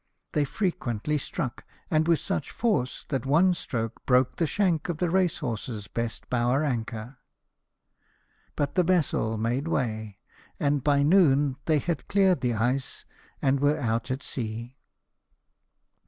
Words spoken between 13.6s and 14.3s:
out at